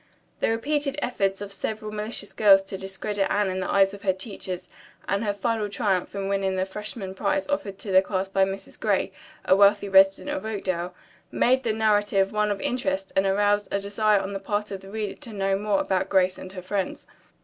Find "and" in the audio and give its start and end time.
5.07-5.23, 13.15-13.27, 16.45-16.53